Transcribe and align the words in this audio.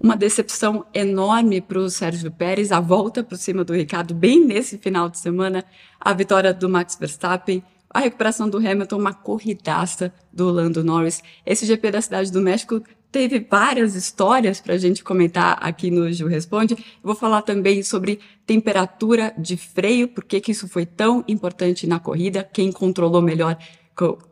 Uma 0.00 0.16
decepção 0.16 0.86
enorme 0.94 1.60
para 1.60 1.78
o 1.78 1.90
Sérgio 1.90 2.30
Pérez, 2.30 2.70
a 2.70 2.80
volta 2.80 3.24
por 3.24 3.36
cima 3.36 3.64
do 3.64 3.74
Ricardo 3.74 4.14
bem 4.14 4.44
nesse 4.44 4.78
final 4.78 5.08
de 5.08 5.18
semana, 5.18 5.64
a 6.00 6.12
vitória 6.12 6.54
do 6.54 6.68
Max 6.68 6.96
Verstappen, 6.98 7.62
a 7.90 8.00
recuperação 8.00 8.48
do 8.48 8.58
Hamilton, 8.58 8.98
uma 8.98 9.14
corridaça 9.14 10.12
do 10.32 10.50
Lando 10.50 10.84
Norris. 10.84 11.22
Esse 11.44 11.66
GP 11.66 11.90
da 11.90 12.00
Cidade 12.02 12.30
do 12.30 12.40
México 12.40 12.82
teve 13.10 13.40
várias 13.40 13.94
histórias 13.94 14.60
para 14.60 14.74
a 14.74 14.78
gente 14.78 15.02
comentar 15.02 15.58
aqui 15.60 15.90
no 15.90 16.12
Gil 16.12 16.28
Responde. 16.28 16.76
Vou 17.02 17.14
falar 17.14 17.42
também 17.42 17.82
sobre 17.82 18.20
temperatura 18.46 19.34
de 19.38 19.56
freio, 19.56 20.06
por 20.08 20.24
que 20.24 20.42
isso 20.50 20.68
foi 20.68 20.84
tão 20.84 21.24
importante 21.26 21.86
na 21.86 21.98
corrida, 21.98 22.48
quem 22.52 22.70
controlou 22.70 23.22
melhor 23.22 23.56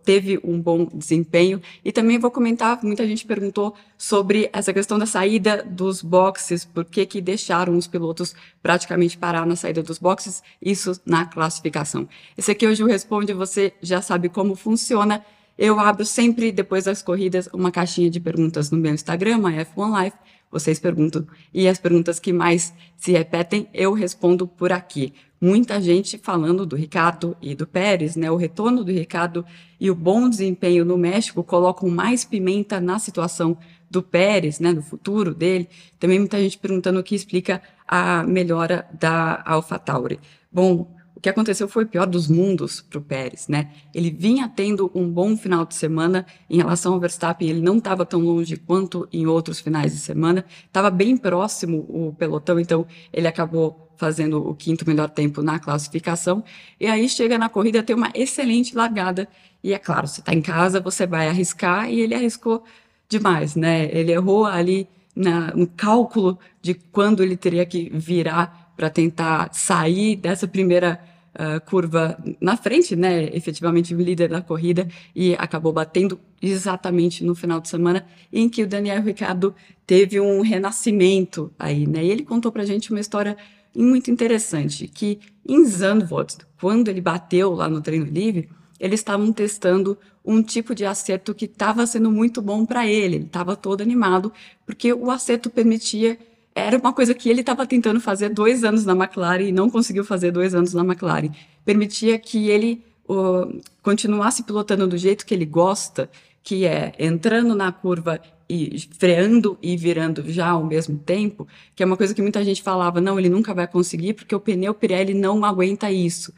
teve 0.04 0.38
um 0.44 0.60
bom 0.60 0.86
desempenho. 0.86 1.60
E 1.84 1.90
também 1.90 2.18
vou 2.18 2.30
comentar, 2.30 2.78
muita 2.82 3.06
gente 3.06 3.26
perguntou 3.26 3.74
sobre 3.98 4.48
essa 4.52 4.72
questão 4.72 4.98
da 4.98 5.06
saída 5.06 5.62
dos 5.62 6.02
boxes, 6.02 6.64
por 6.64 6.84
que 6.84 7.04
que 7.06 7.20
deixaram 7.20 7.76
os 7.76 7.86
pilotos 7.86 8.34
praticamente 8.62 9.18
parar 9.18 9.46
na 9.46 9.56
saída 9.56 9.82
dos 9.82 9.98
boxes, 9.98 10.42
isso 10.62 11.00
na 11.04 11.26
classificação. 11.26 12.08
Esse 12.36 12.52
aqui 12.52 12.66
hoje 12.66 12.82
eu 12.82 12.86
responde, 12.86 13.32
você 13.32 13.72
já 13.82 14.00
sabe 14.00 14.28
como 14.28 14.54
funciona. 14.54 15.24
Eu 15.58 15.80
abro 15.80 16.04
sempre, 16.04 16.52
depois 16.52 16.84
das 16.84 17.02
corridas, 17.02 17.48
uma 17.52 17.70
caixinha 17.70 18.10
de 18.10 18.20
perguntas 18.20 18.70
no 18.70 18.78
meu 18.78 18.92
Instagram, 18.92 19.38
a 19.38 19.64
F1 19.64 20.04
Life, 20.04 20.16
vocês 20.50 20.78
perguntam. 20.78 21.26
E 21.52 21.66
as 21.66 21.78
perguntas 21.78 22.18
que 22.18 22.32
mais 22.32 22.72
se 22.96 23.12
repetem, 23.12 23.68
eu 23.72 23.92
respondo 23.92 24.46
por 24.46 24.70
aqui 24.70 25.12
muita 25.40 25.80
gente 25.80 26.18
falando 26.18 26.64
do 26.64 26.76
Ricardo 26.76 27.36
e 27.40 27.54
do 27.54 27.66
Pérez, 27.66 28.16
né? 28.16 28.30
O 28.30 28.36
retorno 28.36 28.84
do 28.84 28.92
Ricardo 28.92 29.44
e 29.78 29.90
o 29.90 29.94
bom 29.94 30.28
desempenho 30.28 30.84
no 30.84 30.96
México 30.96 31.42
colocam 31.44 31.88
mais 31.88 32.24
pimenta 32.24 32.80
na 32.80 32.98
situação 32.98 33.56
do 33.90 34.02
Pérez, 34.02 34.58
né? 34.60 34.72
No 34.72 34.82
futuro 34.82 35.34
dele. 35.34 35.68
Também 35.98 36.18
muita 36.18 36.38
gente 36.38 36.58
perguntando 36.58 36.98
o 36.98 37.04
que 37.04 37.14
explica 37.14 37.62
a 37.86 38.22
melhora 38.22 38.86
da 38.98 39.42
AlphaTauri. 39.46 40.18
Bom, 40.50 40.96
o 41.14 41.20
que 41.20 41.30
aconteceu 41.30 41.66
foi 41.66 41.84
o 41.84 41.88
pior 41.88 42.06
dos 42.06 42.28
mundos 42.28 42.82
para 42.82 42.98
o 42.98 43.02
Pérez, 43.02 43.48
né? 43.48 43.70
Ele 43.94 44.10
vinha 44.10 44.48
tendo 44.54 44.90
um 44.94 45.08
bom 45.08 45.34
final 45.34 45.64
de 45.64 45.74
semana 45.74 46.26
em 46.48 46.58
relação 46.58 46.92
ao 46.92 47.00
Verstappen, 47.00 47.48
ele 47.48 47.62
não 47.62 47.78
estava 47.78 48.04
tão 48.04 48.20
longe 48.20 48.56
quanto 48.58 49.08
em 49.10 49.26
outros 49.26 49.58
finais 49.58 49.92
de 49.92 49.98
semana, 49.98 50.44
estava 50.66 50.90
bem 50.90 51.16
próximo 51.16 51.86
o 51.88 52.14
pelotão, 52.14 52.60
então 52.60 52.86
ele 53.12 53.26
acabou 53.26 53.85
fazendo 53.96 54.46
o 54.46 54.54
quinto 54.54 54.86
melhor 54.86 55.10
tempo 55.10 55.42
na 55.42 55.58
classificação. 55.58 56.44
E 56.78 56.86
aí 56.86 57.08
chega 57.08 57.38
na 57.38 57.48
corrida, 57.48 57.82
tem 57.82 57.96
uma 57.96 58.10
excelente 58.14 58.74
largada. 58.74 59.28
E 59.62 59.72
é 59.72 59.78
claro, 59.78 60.06
você 60.06 60.20
está 60.20 60.32
em 60.32 60.42
casa, 60.42 60.80
você 60.80 61.06
vai 61.06 61.28
arriscar, 61.28 61.90
e 61.90 62.00
ele 62.00 62.14
arriscou 62.14 62.64
demais, 63.08 63.56
né? 63.56 63.88
Ele 63.92 64.12
errou 64.12 64.46
ali 64.46 64.88
na, 65.14 65.52
no 65.54 65.66
cálculo 65.66 66.38
de 66.60 66.74
quando 66.74 67.22
ele 67.22 67.36
teria 67.36 67.64
que 67.64 67.90
virar 67.90 68.72
para 68.76 68.90
tentar 68.90 69.48
sair 69.52 70.16
dessa 70.16 70.46
primeira 70.46 71.00
uh, 71.34 71.60
curva 71.64 72.18
na 72.40 72.56
frente, 72.56 72.94
né? 72.94 73.24
Efetivamente 73.34 73.94
o 73.94 74.00
líder 74.00 74.28
da 74.28 74.42
corrida, 74.42 74.86
e 75.14 75.34
acabou 75.34 75.72
batendo 75.72 76.20
exatamente 76.42 77.24
no 77.24 77.34
final 77.34 77.60
de 77.60 77.68
semana 77.68 78.06
em 78.32 78.48
que 78.48 78.62
o 78.62 78.66
Daniel 78.66 79.02
Ricciardo 79.02 79.54
teve 79.86 80.20
um 80.20 80.42
renascimento 80.42 81.50
aí, 81.58 81.86
né? 81.86 82.04
E 82.04 82.10
ele 82.10 82.24
contou 82.24 82.52
para 82.52 82.66
gente 82.66 82.90
uma 82.90 83.00
história 83.00 83.36
muito 83.76 84.10
interessante, 84.10 84.88
que 84.88 85.20
em 85.46 85.64
Zandvoort, 85.64 86.38
quando 86.60 86.88
ele 86.88 87.00
bateu 87.00 87.52
lá 87.52 87.68
no 87.68 87.80
treino 87.80 88.06
livre, 88.06 88.48
eles 88.80 89.00
estavam 89.00 89.32
testando 89.32 89.98
um 90.24 90.42
tipo 90.42 90.74
de 90.74 90.84
acerto 90.84 91.34
que 91.34 91.44
estava 91.44 91.86
sendo 91.86 92.10
muito 92.10 92.42
bom 92.42 92.66
para 92.66 92.86
ele. 92.86 93.16
Ele 93.16 93.24
estava 93.24 93.54
todo 93.54 93.80
animado, 93.80 94.32
porque 94.64 94.92
o 94.92 95.10
acerto 95.10 95.48
permitia. 95.48 96.18
Era 96.54 96.78
uma 96.78 96.92
coisa 96.92 97.14
que 97.14 97.28
ele 97.28 97.40
estava 97.40 97.66
tentando 97.66 98.00
fazer 98.00 98.30
dois 98.30 98.64
anos 98.64 98.84
na 98.84 98.94
McLaren 98.94 99.44
e 99.44 99.52
não 99.52 99.68
conseguiu 99.68 100.04
fazer 100.04 100.30
dois 100.32 100.54
anos 100.54 100.72
na 100.72 100.82
McLaren. 100.82 101.30
Permitia 101.64 102.18
que 102.18 102.48
ele 102.48 102.82
uh, 103.08 103.60
continuasse 103.82 104.42
pilotando 104.42 104.86
do 104.86 104.96
jeito 104.96 105.26
que 105.26 105.34
ele 105.34 105.44
gosta, 105.44 106.10
que 106.42 106.64
é 106.64 106.94
entrando 106.98 107.54
na 107.54 107.70
curva 107.70 108.20
e 108.48 108.78
freando 108.98 109.58
e 109.62 109.76
virando 109.76 110.22
já 110.30 110.50
ao 110.50 110.64
mesmo 110.64 110.98
tempo, 110.98 111.46
que 111.74 111.82
é 111.82 111.86
uma 111.86 111.96
coisa 111.96 112.14
que 112.14 112.22
muita 112.22 112.44
gente 112.44 112.62
falava, 112.62 113.00
não, 113.00 113.18
ele 113.18 113.28
nunca 113.28 113.52
vai 113.52 113.66
conseguir 113.66 114.14
porque 114.14 114.34
o 114.34 114.40
pneu 114.40 114.72
Pirelli 114.74 115.14
não 115.14 115.44
aguenta 115.44 115.90
isso. 115.90 116.32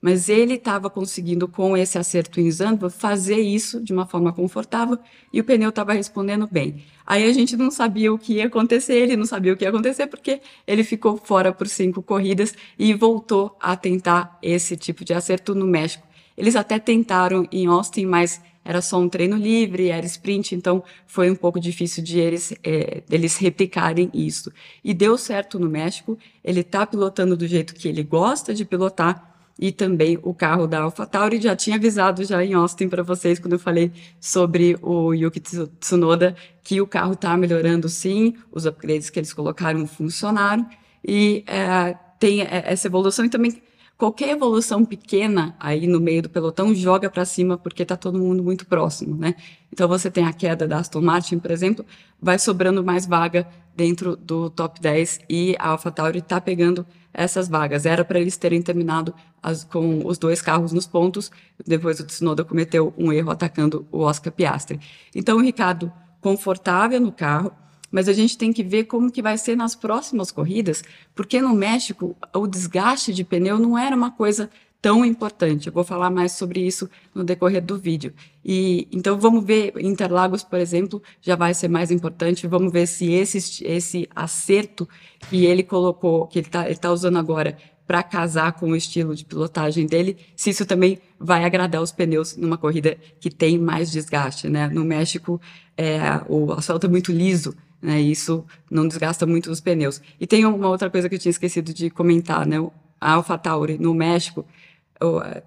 Mas 0.00 0.30
ele 0.30 0.54
estava 0.54 0.88
conseguindo, 0.88 1.46
com 1.46 1.76
esse 1.76 1.98
acerto 1.98 2.40
em 2.40 2.50
Zandvoort, 2.50 2.96
fazer 2.96 3.38
isso 3.38 3.82
de 3.82 3.92
uma 3.92 4.06
forma 4.06 4.32
confortável 4.32 4.98
e 5.30 5.40
o 5.40 5.44
pneu 5.44 5.68
estava 5.68 5.92
respondendo 5.92 6.48
bem. 6.50 6.82
Aí 7.04 7.28
a 7.28 7.32
gente 7.34 7.54
não 7.54 7.70
sabia 7.70 8.10
o 8.10 8.18
que 8.18 8.34
ia 8.34 8.46
acontecer, 8.46 8.94
ele 8.94 9.14
não 9.14 9.26
sabia 9.26 9.52
o 9.52 9.56
que 9.56 9.64
ia 9.64 9.68
acontecer 9.68 10.06
porque 10.06 10.40
ele 10.66 10.82
ficou 10.84 11.18
fora 11.18 11.52
por 11.52 11.68
cinco 11.68 12.02
corridas 12.02 12.54
e 12.78 12.94
voltou 12.94 13.54
a 13.60 13.76
tentar 13.76 14.38
esse 14.42 14.74
tipo 14.74 15.04
de 15.04 15.12
acerto 15.12 15.54
no 15.54 15.66
México. 15.66 16.06
Eles 16.34 16.56
até 16.56 16.78
tentaram 16.78 17.46
em 17.52 17.66
Austin, 17.66 18.06
mas 18.06 18.40
era 18.64 18.82
só 18.82 18.98
um 19.00 19.08
treino 19.08 19.36
livre, 19.36 19.88
era 19.88 20.04
sprint, 20.06 20.54
então 20.54 20.82
foi 21.06 21.30
um 21.30 21.34
pouco 21.34 21.58
difícil 21.58 22.04
de 22.04 22.18
eles, 22.18 22.52
é, 22.62 23.02
eles 23.10 23.36
replicarem 23.36 24.10
isso. 24.12 24.52
E 24.84 24.92
deu 24.92 25.16
certo 25.16 25.58
no 25.58 25.68
México, 25.68 26.18
ele 26.44 26.60
está 26.60 26.86
pilotando 26.86 27.36
do 27.36 27.46
jeito 27.46 27.74
que 27.74 27.88
ele 27.88 28.02
gosta 28.02 28.54
de 28.54 28.64
pilotar, 28.64 29.30
e 29.60 29.70
também 29.70 30.18
o 30.22 30.32
carro 30.32 30.66
da 30.66 30.80
AlphaTauri. 30.80 31.38
Já 31.38 31.54
tinha 31.54 31.76
avisado 31.76 32.24
já 32.24 32.42
em 32.42 32.54
Austin 32.54 32.88
para 32.88 33.02
vocês 33.02 33.38
quando 33.38 33.52
eu 33.52 33.58
falei 33.58 33.92
sobre 34.18 34.78
o 34.80 35.12
Yuki 35.12 35.38
Tsunoda 35.78 36.34
que 36.62 36.80
o 36.80 36.86
carro 36.86 37.12
está 37.12 37.36
melhorando 37.36 37.86
sim, 37.86 38.34
os 38.50 38.64
upgrades 38.64 39.10
que 39.10 39.18
eles 39.18 39.34
colocaram 39.34 39.86
funcionaram 39.86 40.66
e 41.06 41.44
é, 41.46 41.94
tem 42.18 42.40
essa 42.40 42.86
evolução 42.86 43.24
e 43.24 43.28
também 43.28 43.60
qualquer 44.00 44.30
evolução 44.30 44.82
pequena 44.82 45.54
aí 45.60 45.86
no 45.86 46.00
meio 46.00 46.22
do 46.22 46.30
pelotão 46.30 46.74
joga 46.74 47.10
para 47.10 47.22
cima 47.26 47.58
porque 47.58 47.82
está 47.82 47.98
todo 47.98 48.18
mundo 48.18 48.42
muito 48.42 48.64
próximo, 48.66 49.14
né? 49.14 49.34
Então 49.70 49.86
você 49.86 50.10
tem 50.10 50.24
a 50.24 50.32
queda 50.32 50.66
da 50.66 50.78
Aston 50.78 51.02
Martin, 51.02 51.38
por 51.38 51.50
exemplo, 51.50 51.84
vai 52.18 52.38
sobrando 52.38 52.82
mais 52.82 53.04
vaga 53.04 53.46
dentro 53.76 54.16
do 54.16 54.48
top 54.48 54.80
10 54.80 55.20
e 55.28 55.54
a 55.58 55.68
AlphaTauri 55.68 56.20
está 56.20 56.40
pegando 56.40 56.86
essas 57.12 57.46
vagas. 57.46 57.84
Era 57.84 58.02
para 58.02 58.18
eles 58.18 58.38
terem 58.38 58.62
terminado 58.62 59.14
as, 59.42 59.64
com 59.64 60.06
os 60.06 60.16
dois 60.16 60.40
carros 60.40 60.72
nos 60.72 60.86
pontos, 60.86 61.30
depois 61.66 62.00
o 62.00 62.06
Tsunoda 62.06 62.42
cometeu 62.42 62.94
um 62.96 63.12
erro 63.12 63.30
atacando 63.30 63.86
o 63.92 63.98
Oscar 63.98 64.32
Piastri. 64.32 64.80
Então 65.14 65.36
o 65.36 65.42
Ricardo 65.42 65.92
confortável 66.22 66.98
no 66.98 67.12
carro, 67.12 67.52
mas 67.90 68.08
a 68.08 68.12
gente 68.12 68.38
tem 68.38 68.52
que 68.52 68.62
ver 68.62 68.84
como 68.84 69.10
que 69.10 69.22
vai 69.22 69.36
ser 69.36 69.56
nas 69.56 69.74
próximas 69.74 70.30
corridas, 70.30 70.82
porque 71.14 71.40
no 71.40 71.54
México 71.54 72.16
o 72.34 72.46
desgaste 72.46 73.12
de 73.12 73.24
pneu 73.24 73.58
não 73.58 73.76
era 73.76 73.94
uma 73.96 74.10
coisa 74.10 74.50
tão 74.80 75.04
importante. 75.04 75.66
Eu 75.66 75.72
vou 75.72 75.84
falar 75.84 76.10
mais 76.10 76.32
sobre 76.32 76.60
isso 76.60 76.88
no 77.14 77.22
decorrer 77.22 77.62
do 77.62 77.76
vídeo. 77.76 78.14
E 78.44 78.88
então 78.90 79.18
vamos 79.18 79.44
ver 79.44 79.74
Interlagos, 79.78 80.42
por 80.42 80.58
exemplo, 80.58 81.02
já 81.20 81.36
vai 81.36 81.52
ser 81.52 81.68
mais 81.68 81.90
importante. 81.90 82.46
Vamos 82.46 82.72
ver 82.72 82.86
se 82.86 83.12
esse 83.12 83.64
esse 83.64 84.08
acerto 84.14 84.88
que 85.28 85.44
ele 85.44 85.62
colocou, 85.62 86.26
que 86.26 86.38
ele 86.38 86.46
está 86.46 86.74
tá 86.74 86.90
usando 86.90 87.18
agora 87.18 87.56
para 87.86 88.04
casar 88.04 88.52
com 88.52 88.70
o 88.70 88.76
estilo 88.76 89.16
de 89.16 89.24
pilotagem 89.24 89.84
dele, 89.84 90.16
se 90.36 90.50
isso 90.50 90.64
também 90.64 91.00
vai 91.18 91.44
agradar 91.44 91.82
os 91.82 91.90
pneus 91.90 92.36
numa 92.36 92.56
corrida 92.56 92.96
que 93.18 93.28
tem 93.28 93.58
mais 93.58 93.90
desgaste, 93.90 94.48
né? 94.48 94.68
No 94.68 94.84
México, 94.84 95.40
é, 95.76 95.98
o 96.28 96.52
asfalto 96.52 96.86
é 96.86 96.88
muito 96.88 97.10
liso, 97.10 97.52
né? 97.80 98.00
Isso 98.00 98.44
não 98.70 98.86
desgasta 98.86 99.26
muito 99.26 99.50
os 99.50 99.60
pneus. 99.60 100.00
E 100.20 100.26
tem 100.26 100.44
uma 100.44 100.68
outra 100.68 100.90
coisa 100.90 101.08
que 101.08 101.14
eu 101.14 101.18
tinha 101.18 101.30
esquecido 101.30 101.72
de 101.72 101.90
comentar, 101.90 102.46
né? 102.46 102.56
A 103.00 103.12
AlphaTauri 103.14 103.78
no 103.78 103.94
México 103.94 104.44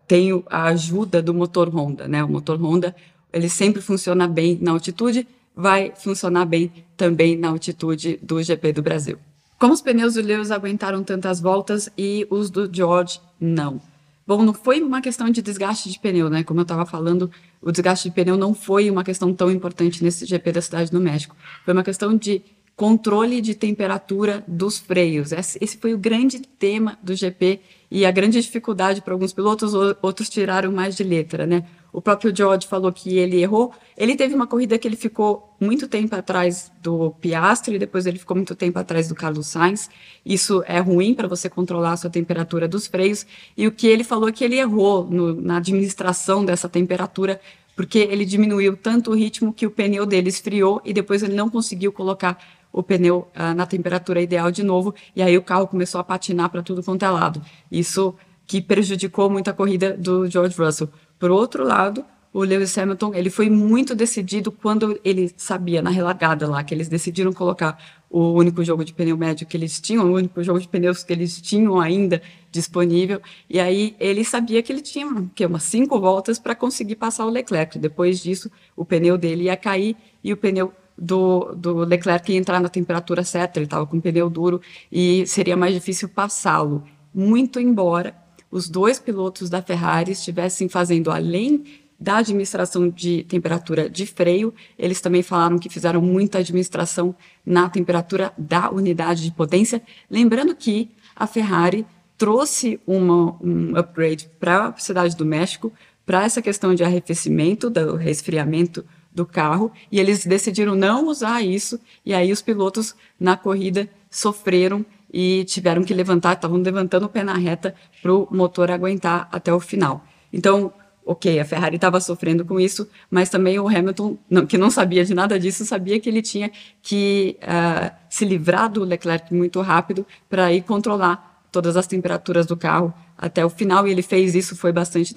tem 0.07 0.43
a 0.49 0.63
ajuda 0.65 1.21
do 1.21 1.33
motor 1.33 1.69
Honda, 1.69 2.07
né? 2.07 2.23
O 2.23 2.27
motor 2.27 2.59
Honda 2.59 2.95
ele 3.31 3.49
sempre 3.49 3.81
funciona 3.81 4.27
bem 4.27 4.57
na 4.61 4.71
altitude, 4.71 5.27
vai 5.55 5.93
funcionar 5.95 6.45
bem 6.45 6.71
também 6.97 7.37
na 7.37 7.49
altitude 7.49 8.19
do 8.21 8.41
GP 8.41 8.73
do 8.73 8.81
Brasil. 8.81 9.17
Como 9.59 9.73
os 9.73 9.81
pneus 9.81 10.15
do 10.15 10.21
Lewis 10.21 10.51
aguentaram 10.51 11.03
tantas 11.03 11.39
voltas 11.39 11.89
e 11.97 12.27
os 12.29 12.49
do 12.49 12.67
George 12.71 13.19
não? 13.39 13.79
Bom, 14.25 14.41
não 14.41 14.53
foi 14.53 14.81
uma 14.81 15.01
questão 15.01 15.29
de 15.29 15.41
desgaste 15.41 15.89
de 15.89 15.99
pneu, 15.99 16.29
né? 16.29 16.43
Como 16.43 16.59
eu 16.59 16.63
estava 16.63 16.85
falando, 16.85 17.29
o 17.61 17.71
desgaste 17.71 18.09
de 18.09 18.15
pneu 18.15 18.37
não 18.37 18.53
foi 18.53 18.89
uma 18.89 19.03
questão 19.03 19.33
tão 19.33 19.51
importante 19.51 20.03
nesse 20.03 20.25
GP 20.25 20.51
da 20.53 20.61
Cidade 20.61 20.91
do 20.91 21.01
México. 21.01 21.35
Foi 21.65 21.73
uma 21.73 21.83
questão 21.83 22.15
de 22.15 22.41
controle 22.75 23.41
de 23.41 23.53
temperatura 23.53 24.43
dos 24.47 24.79
freios. 24.79 25.31
Esse 25.31 25.77
foi 25.77 25.93
o 25.93 25.97
grande 25.97 26.39
tema 26.39 26.97
do 27.03 27.13
GP 27.13 27.59
e 27.93 28.07
a 28.07 28.11
grande 28.11 28.41
dificuldade 28.41 29.03
para 29.03 29.13
alguns 29.13 29.31
pilotos, 29.31 29.71
outros 30.01 30.27
tiraram 30.27 30.71
mais 30.71 30.95
de 30.95 31.03
letra, 31.03 31.45
né? 31.45 31.63
O 31.91 32.01
próprio 32.01 32.35
George 32.35 32.65
falou 32.67 32.91
que 32.91 33.19
ele 33.19 33.39
errou. 33.39 33.71
Ele 33.95 34.15
teve 34.15 34.33
uma 34.33 34.47
corrida 34.47 34.79
que 34.79 34.87
ele 34.87 34.95
ficou 34.95 35.55
muito 35.59 35.87
tempo 35.87 36.15
atrás 36.15 36.71
do 36.81 37.11
Piastri, 37.21 37.77
depois 37.77 38.07
ele 38.07 38.17
ficou 38.17 38.35
muito 38.35 38.55
tempo 38.55 38.79
atrás 38.79 39.09
do 39.09 39.13
Carlos 39.13 39.45
Sainz. 39.45 39.91
Isso 40.25 40.63
é 40.65 40.79
ruim 40.79 41.13
para 41.13 41.27
você 41.27 41.47
controlar 41.47 41.91
a 41.91 41.97
sua 41.97 42.09
temperatura 42.09 42.67
dos 42.67 42.87
freios. 42.87 43.27
E 43.55 43.67
o 43.67 43.71
que 43.71 43.85
ele 43.85 44.03
falou 44.03 44.27
é 44.27 44.31
que 44.31 44.43
ele 44.43 44.57
errou 44.57 45.05
no, 45.07 45.39
na 45.39 45.57
administração 45.57 46.43
dessa 46.43 46.67
temperatura, 46.67 47.39
porque 47.75 47.99
ele 47.99 48.25
diminuiu 48.25 48.75
tanto 48.75 49.11
o 49.11 49.15
ritmo 49.15 49.53
que 49.53 49.67
o 49.67 49.71
pneu 49.71 50.03
dele 50.07 50.29
esfriou 50.29 50.81
e 50.83 50.93
depois 50.93 51.21
ele 51.21 51.35
não 51.35 51.47
conseguiu 51.47 51.91
colocar 51.91 52.39
o 52.73 52.81
pneu 52.81 53.27
uh, 53.35 53.53
na 53.55 53.67
temperatura 53.67 54.19
ideal 54.19 54.51
de 54.51 54.63
novo, 54.63 54.93
e 55.15 55.21
aí 55.21 55.37
o 55.37 55.43
carro 55.43 55.67
começou 55.67 56.01
a 56.01 56.03
patinar 56.03 56.49
para 56.49 56.63
tudo 56.63 56.81
quanto 56.83 57.05
é 57.05 57.09
lado. 57.09 57.41
Isso 57.71 58.15
que 58.47 58.61
prejudicou 58.61 59.29
muito 59.29 59.49
a 59.49 59.53
corrida 59.53 59.95
do 59.95 60.27
George 60.29 60.57
Russell. 60.57 60.89
Por 61.19 61.31
outro 61.31 61.63
lado, 61.63 62.03
o 62.33 62.43
Lewis 62.43 62.75
Hamilton 62.75 63.13
ele 63.13 63.29
foi 63.29 63.47
muito 63.47 63.93
decidido 63.93 64.51
quando 64.51 64.99
ele 65.05 65.31
sabia 65.37 65.83
na 65.83 65.91
relargada 65.91 66.47
lá 66.47 66.63
que 66.63 66.73
eles 66.73 66.89
decidiram 66.89 67.31
colocar 67.31 67.77
o 68.09 68.33
único 68.33 68.63
jogo 68.63 68.83
de 68.83 68.93
pneu 68.93 69.15
médio 69.15 69.45
que 69.45 69.55
eles 69.55 69.79
tinham, 69.79 70.05
o 70.05 70.15
único 70.15 70.43
jogo 70.43 70.59
de 70.59 70.67
pneus 70.67 71.03
que 71.03 71.13
eles 71.13 71.39
tinham 71.39 71.79
ainda 71.79 72.21
disponível. 72.51 73.21
E 73.47 73.59
aí 73.59 73.95
ele 73.99 74.23
sabia 74.23 74.63
que 74.63 74.73
ele 74.73 74.81
tinha 74.81 75.07
que 75.35 75.45
umas 75.45 75.63
cinco 75.63 75.99
voltas 75.99 76.39
para 76.39 76.55
conseguir 76.55 76.95
passar 76.95 77.25
o 77.25 77.29
Leclerc. 77.29 77.77
Depois 77.77 78.19
disso, 78.19 78.51
o 78.75 78.83
pneu 78.83 79.17
dele 79.17 79.43
ia 79.43 79.57
cair 79.57 79.95
e 80.23 80.33
o 80.33 80.37
pneu 80.37 80.73
do, 80.97 81.53
do 81.55 81.77
Leclerc 81.79 82.33
entrar 82.33 82.59
na 82.59 82.69
temperatura 82.69 83.23
certa. 83.23 83.59
Ele 83.59 83.65
estava 83.65 83.85
com 83.85 83.99
pneu 83.99 84.29
duro 84.29 84.61
e 84.91 85.25
seria 85.27 85.57
mais 85.57 85.73
difícil 85.73 86.09
passá-lo. 86.09 86.83
Muito 87.13 87.59
embora 87.59 88.15
os 88.49 88.69
dois 88.69 88.99
pilotos 88.99 89.49
da 89.49 89.61
Ferrari 89.61 90.11
estivessem 90.11 90.69
fazendo 90.69 91.09
além 91.11 91.63
da 91.99 92.17
administração 92.17 92.89
de 92.89 93.23
temperatura 93.23 93.89
de 93.89 94.05
freio, 94.05 94.53
eles 94.77 94.99
também 94.99 95.23
falaram 95.23 95.57
que 95.57 95.69
fizeram 95.69 96.01
muita 96.01 96.39
administração 96.39 97.15
na 97.45 97.69
temperatura 97.69 98.33
da 98.37 98.69
unidade 98.69 99.23
de 99.23 99.31
potência. 99.31 99.81
Lembrando 100.09 100.53
que 100.53 100.91
a 101.15 101.25
Ferrari 101.25 101.85
trouxe 102.17 102.79
uma, 102.85 103.37
um 103.41 103.75
upgrade 103.77 104.29
para 104.39 104.67
a 104.67 104.77
cidade 104.77 105.15
do 105.15 105.25
México 105.25 105.71
para 106.05 106.23
essa 106.23 106.41
questão 106.41 106.75
de 106.75 106.83
arrefecimento, 106.83 107.69
do 107.69 107.95
resfriamento 107.95 108.85
do 109.13 109.25
carro, 109.25 109.71
e 109.91 109.99
eles 109.99 110.25
decidiram 110.25 110.75
não 110.75 111.07
usar 111.07 111.41
isso, 111.41 111.79
e 112.05 112.13
aí 112.13 112.31
os 112.31 112.41
pilotos 112.41 112.95
na 113.19 113.37
corrida 113.37 113.87
sofreram 114.09 114.85
e 115.13 115.43
tiveram 115.45 115.83
que 115.83 115.93
levantar, 115.93 116.33
estavam 116.33 116.57
levantando 116.57 117.05
o 117.05 117.09
pé 117.09 117.23
na 117.23 117.35
reta 117.35 117.75
para 118.01 118.13
o 118.13 118.27
motor 118.31 118.71
aguentar 118.71 119.29
até 119.31 119.53
o 119.53 119.59
final. 119.59 120.03
Então, 120.31 120.73
ok, 121.05 121.39
a 121.39 121.45
Ferrari 121.45 121.75
estava 121.75 121.99
sofrendo 121.99 122.43
com 122.43 122.59
isso, 122.59 122.89
mas 123.11 123.29
também 123.29 123.59
o 123.59 123.67
Hamilton, 123.67 124.17
não, 124.29 124.45
que 124.45 124.57
não 124.57 124.71
sabia 124.71 125.05
de 125.05 125.13
nada 125.13 125.39
disso, 125.39 125.65
sabia 125.65 125.99
que 125.99 126.09
ele 126.09 126.21
tinha 126.21 126.51
que 126.81 127.37
uh, 127.43 127.93
se 128.09 128.25
livrar 128.25 128.69
do 128.69 128.83
Leclerc 128.83 129.33
muito 129.33 129.61
rápido 129.61 130.05
para 130.29 130.51
ir 130.51 130.63
controlar 130.63 131.43
todas 131.51 131.77
as 131.77 131.85
temperaturas 131.85 132.47
do 132.47 132.57
carro 132.57 132.91
até 133.17 133.45
o 133.45 133.49
final, 133.49 133.87
e 133.87 133.91
ele 133.91 134.01
fez 134.01 134.35
isso, 134.35 134.55
foi 134.55 134.71
bastante 134.71 135.13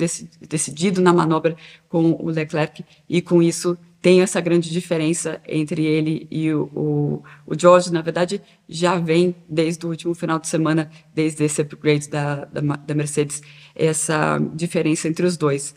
decidido 0.49 1.01
na 1.01 1.13
manobra 1.13 1.57
com 1.89 2.13
o 2.13 2.31
Leclerc, 2.31 2.85
e 3.09 3.21
com 3.21 3.43
isso 3.43 3.77
tem 4.01 4.21
essa 4.21 4.41
grande 4.41 4.71
diferença 4.71 5.41
entre 5.49 5.85
ele 5.85 6.29
e 6.31 6.53
o, 6.53 6.71
o, 6.75 7.23
o, 7.47 7.59
George. 7.59 7.93
Na 7.93 8.03
verdade, 8.03 8.41
já 8.69 8.97
vem 8.97 9.35
desde 9.49 9.85
o 9.85 9.89
último 9.89 10.15
final 10.15 10.39
de 10.39 10.47
semana, 10.47 10.91
desde 11.13 11.43
esse 11.43 11.61
upgrade 11.63 12.09
da, 12.09 12.45
da, 12.45 12.61
da 12.61 12.95
Mercedes, 12.95 13.43
essa 13.75 14.39
diferença 14.55 15.09
entre 15.09 15.27
os 15.27 15.37
dois. 15.37 15.75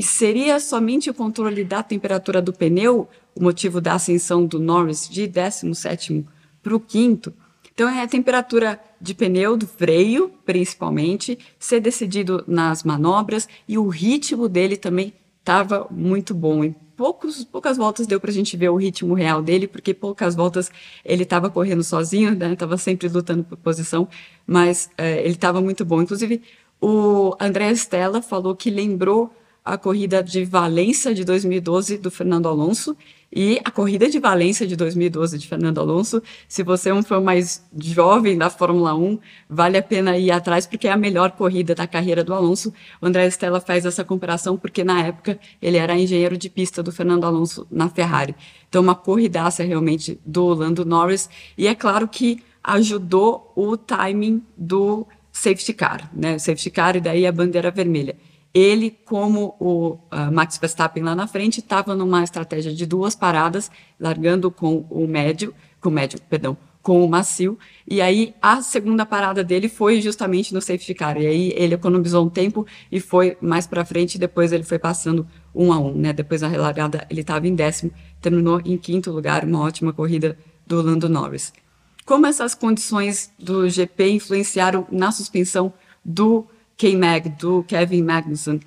Seria 0.00 0.58
somente 0.58 1.10
o 1.10 1.14
controle 1.14 1.64
da 1.64 1.82
temperatura 1.82 2.40
do 2.40 2.52
pneu 2.52 3.08
o 3.34 3.42
motivo 3.42 3.80
da 3.80 3.94
ascensão 3.94 4.46
do 4.46 4.58
Norris 4.58 5.06
de 5.08 5.26
17 5.26 6.24
para 6.62 6.74
o 6.74 6.80
quinto? 6.80 7.32
Então, 7.76 7.90
é 7.90 8.02
a 8.02 8.08
temperatura 8.08 8.80
de 8.98 9.12
pneu, 9.12 9.54
do 9.54 9.66
freio, 9.66 10.32
principalmente, 10.46 11.38
ser 11.58 11.78
decidido 11.78 12.42
nas 12.48 12.82
manobras 12.82 13.46
e 13.68 13.76
o 13.76 13.86
ritmo 13.86 14.48
dele 14.48 14.78
também 14.78 15.12
estava 15.42 15.86
muito 15.90 16.34
bom 16.34 16.64
poucos, 16.96 17.44
poucas 17.44 17.76
voltas 17.76 18.06
deu 18.06 18.18
para 18.18 18.30
a 18.30 18.34
gente 18.34 18.56
ver 18.56 18.70
o 18.70 18.76
ritmo 18.76 19.14
real 19.14 19.42
dele, 19.42 19.68
porque 19.68 19.92
poucas 19.92 20.34
voltas 20.34 20.70
ele 21.04 21.22
estava 21.22 21.50
correndo 21.50 21.84
sozinho, 21.84 22.34
né? 22.34 22.54
Estava 22.54 22.78
sempre 22.78 23.08
lutando 23.08 23.44
por 23.44 23.58
posição, 23.58 24.08
mas 24.46 24.90
é, 24.96 25.20
ele 25.20 25.34
estava 25.34 25.60
muito 25.60 25.84
bom. 25.84 26.00
Inclusive, 26.00 26.42
o 26.80 27.36
André 27.38 27.70
Stella 27.72 28.22
falou 28.22 28.56
que 28.56 28.70
lembrou 28.70 29.30
a 29.64 29.76
corrida 29.76 30.22
de 30.22 30.44
Valência 30.44 31.14
de 31.14 31.24
2012 31.24 31.98
do 31.98 32.10
Fernando 32.10 32.48
Alonso 32.48 32.96
e 33.32 33.60
a 33.64 33.70
corrida 33.70 34.08
de 34.08 34.18
Valência 34.18 34.66
de 34.66 34.76
2012 34.76 35.38
de 35.38 35.46
Fernando 35.46 35.78
Alonso. 35.78 36.22
Se 36.48 36.62
você 36.62 36.90
é 36.90 36.94
um 36.94 37.02
fã 37.02 37.20
mais 37.20 37.64
jovem 37.76 38.38
da 38.38 38.48
Fórmula 38.48 38.94
1, 38.94 39.18
vale 39.48 39.76
a 39.76 39.82
pena 39.82 40.16
ir 40.16 40.30
atrás 40.30 40.66
porque 40.66 40.88
é 40.88 40.92
a 40.92 40.96
melhor 40.96 41.32
corrida 41.32 41.74
da 41.74 41.86
carreira 41.86 42.22
do 42.22 42.32
Alonso. 42.32 42.72
O 43.00 43.06
André 43.06 43.26
Stella 43.26 43.60
faz 43.60 43.84
essa 43.84 44.04
comparação 44.04 44.56
porque 44.56 44.84
na 44.84 45.02
época 45.02 45.38
ele 45.60 45.76
era 45.76 45.98
engenheiro 45.98 46.36
de 46.36 46.48
pista 46.48 46.82
do 46.82 46.92
Fernando 46.92 47.24
Alonso 47.24 47.66
na 47.70 47.88
Ferrari. 47.88 48.34
Então 48.68 48.82
uma 48.82 48.94
corridaça 48.94 49.62
realmente 49.64 50.18
do 50.24 50.46
Lando 50.54 50.84
Norris 50.84 51.28
e 51.58 51.66
é 51.66 51.74
claro 51.74 52.08
que 52.08 52.42
ajudou 52.62 53.52
o 53.54 53.76
timing 53.76 54.42
do 54.56 55.06
safety 55.30 55.72
car, 55.72 56.10
né? 56.14 56.36
O 56.36 56.40
safety 56.40 56.70
car 56.70 56.96
e 56.96 57.00
daí 57.00 57.26
a 57.26 57.32
bandeira 57.32 57.70
vermelha 57.70 58.16
ele, 58.58 58.98
como 59.04 59.54
o 59.60 59.98
uh, 60.10 60.32
Max 60.32 60.56
Verstappen 60.56 61.02
lá 61.02 61.14
na 61.14 61.26
frente, 61.26 61.60
estava 61.60 61.94
numa 61.94 62.24
estratégia 62.24 62.72
de 62.72 62.86
duas 62.86 63.14
paradas, 63.14 63.70
largando 64.00 64.50
com 64.50 64.86
o 64.88 65.06
médio, 65.06 65.54
com 65.78 65.90
o 65.90 65.92
médio, 65.92 66.18
perdão, 66.30 66.56
com 66.80 67.04
o 67.04 67.08
macio, 67.08 67.58
e 67.86 68.00
aí 68.00 68.34
a 68.40 68.62
segunda 68.62 69.04
parada 69.04 69.44
dele 69.44 69.68
foi 69.68 70.00
justamente 70.00 70.54
no 70.54 70.62
safety 70.62 70.94
car, 70.94 71.20
e 71.20 71.26
aí 71.26 71.52
ele 71.54 71.74
economizou 71.74 72.24
um 72.24 72.30
tempo 72.30 72.66
e 72.90 72.98
foi 72.98 73.36
mais 73.42 73.66
para 73.66 73.84
frente, 73.84 74.14
e 74.14 74.18
depois 74.18 74.52
ele 74.52 74.62
foi 74.62 74.78
passando 74.78 75.26
um 75.54 75.70
a 75.70 75.78
um, 75.78 75.92
né, 75.92 76.14
depois 76.14 76.40
da 76.40 76.48
relargada 76.48 77.06
ele 77.10 77.20
estava 77.20 77.46
em 77.46 77.54
décimo, 77.54 77.92
terminou 78.22 78.62
em 78.64 78.78
quinto 78.78 79.10
lugar, 79.10 79.44
uma 79.44 79.60
ótima 79.60 79.92
corrida 79.92 80.38
do 80.66 80.80
Lando 80.80 81.10
Norris. 81.10 81.52
Como 82.06 82.24
essas 82.24 82.54
condições 82.54 83.30
do 83.38 83.68
GP 83.68 84.12
influenciaram 84.12 84.86
na 84.90 85.12
suspensão 85.12 85.74
do 86.02 86.46
K-Mag, 86.76 87.30
do 87.30 87.62
Kevin 87.64 88.02
Magnussen. 88.02 88.60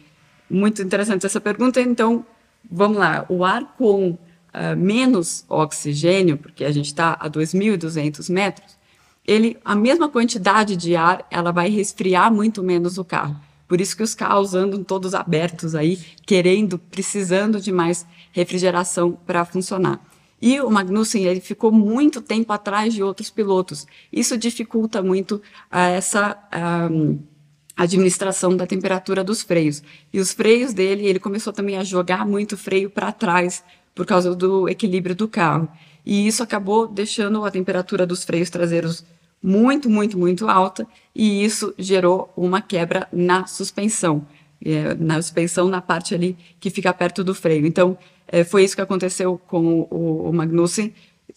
Muito 0.50 0.82
interessante 0.82 1.26
essa 1.26 1.40
pergunta. 1.40 1.80
Então, 1.80 2.26
vamos 2.70 2.98
lá. 2.98 3.26
O 3.30 3.44
ar 3.44 3.76
com 3.78 4.12
uh, 4.12 4.76
menos 4.78 5.46
oxigênio, 5.48 6.38
porque 6.38 6.66
a 6.66 6.72
gente 6.72 6.88
está 6.88 7.18
a 7.20 7.30
2.200 7.30 8.32
metros, 8.32 8.78
ele, 9.26 9.58
a 9.64 9.76
mesma 9.76 10.10
quantidade 10.10 10.76
de 10.76 10.96
ar, 10.96 11.26
ela 11.30 11.52
vai 11.52 11.70
resfriar 11.70 12.34
muito 12.34 12.64
menos 12.64 12.98
o 12.98 13.06
carro. 13.06 13.36
Por 13.68 13.80
isso 13.80 13.96
que 13.96 14.02
os 14.02 14.16
carros 14.16 14.56
andam 14.56 14.84
todos 14.84 15.14
abertos 15.14 15.76
aí, 15.76 16.00
querendo, 16.26 16.80
precisando 16.80 17.62
de 17.62 17.72
mais 17.72 18.08
refrigeração 18.32 19.12
para 19.12 19.46
funcionar. 19.46 20.04
E 20.42 20.60
o 20.60 20.72
Magnussen 20.72 21.26
ele 21.26 21.42
ficou 21.42 21.72
muito 21.72 22.22
tempo 22.22 22.52
atrás 22.52 22.94
de 22.94 23.04
outros 23.04 23.30
pilotos. 23.30 23.86
Isso 24.12 24.38
dificulta 24.38 25.04
muito 25.04 25.36
uh, 25.36 25.78
essa 25.78 26.38
um, 26.90 27.20
administração 27.84 28.56
da 28.56 28.68
temperatura 28.68 29.24
dos 29.24 29.42
freios. 29.42 29.82
E 30.12 30.20
os 30.20 30.34
freios 30.34 30.74
dele, 30.74 31.06
ele 31.06 31.20
começou 31.20 31.54
também 31.54 31.78
a 31.78 31.84
jogar 31.84 32.26
muito 32.26 32.58
freio 32.58 32.90
para 32.90 33.12
trás 33.12 33.64
por 33.96 34.06
causa 34.06 34.36
do 34.36 34.68
equilíbrio 34.68 35.16
do 35.16 35.28
carro. 35.28 35.70
E 36.06 36.28
isso 36.28 36.44
acabou 36.44 36.88
deixando 36.88 37.44
a 37.46 37.52
temperatura 37.52 38.06
dos 38.06 38.24
freios 38.24 38.50
traseiros 38.50 39.06
muito, 39.42 39.90
muito, 39.90 40.18
muito 40.18 40.50
alta, 40.50 40.86
e 41.16 41.44
isso 41.46 41.74
gerou 41.78 42.32
uma 42.36 42.62
quebra 42.62 43.08
na 43.12 43.48
suspensão, 43.48 44.26
é, 44.64 44.94
na 44.96 45.22
suspensão 45.22 45.70
na 45.70 45.82
parte 45.82 46.14
ali 46.14 46.38
que 46.60 46.70
fica 46.70 46.94
perto 46.94 47.24
do 47.24 47.34
freio. 47.34 47.66
Então, 47.66 47.98
é, 48.28 48.44
foi 48.44 48.64
isso 48.64 48.76
que 48.76 48.82
aconteceu 48.82 49.40
com 49.48 49.88
o, 49.90 50.30
o 50.30 50.34
Magnussen, 50.34 50.94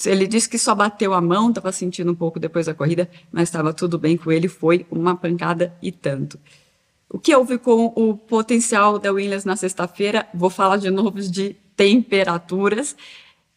ele 0.07 0.27
disse 0.27 0.49
que 0.49 0.59
só 0.59 0.75
bateu 0.75 1.13
a 1.15 1.21
mão, 1.21 1.49
estava 1.49 1.73
sentindo 1.73 2.13
um 2.13 2.15
pouco 2.15 2.41
depois 2.41 2.67
da 2.67 2.75
corrida, 2.75 3.09
mas 3.31 3.45
estava 3.45 3.73
tudo 3.73 3.99
bem 3.99 4.17
com 4.17 4.31
ele, 4.31 4.49
foi 4.49 4.87
uma 4.91 5.17
pancada 5.17 5.75
e 5.83 5.91
tanto. 5.91 6.39
O 7.09 7.19
que 7.19 7.35
houve 7.35 7.59
com 7.59 7.93
o 7.95 8.17
potencial 8.17 8.99
da 8.99 9.13
Williams 9.13 9.45
na 9.45 9.55
sexta-feira? 9.55 10.27
Vou 10.33 10.49
falar 10.49 10.79
de 10.79 10.91
novo 10.91 11.21
de 11.21 11.55
temperaturas. 11.77 12.97